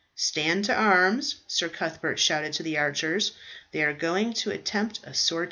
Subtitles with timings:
[0.15, 3.33] "Stand to arms!" Sir Cuthbert shouted to the archers.
[3.71, 5.39] "They are going to attempt a sortie."